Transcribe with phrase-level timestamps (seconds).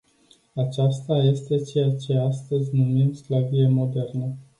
[0.55, 4.35] Aceasta este ceea ce astăzi numim sclavie modernă.